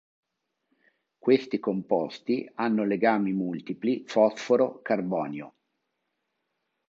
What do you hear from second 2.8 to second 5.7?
legami multipli fosforo–carbonio.